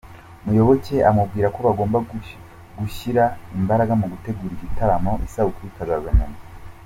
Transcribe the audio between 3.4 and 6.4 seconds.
imbaraga mu gutegura igitaramo isabukuru ikazaza nyuma.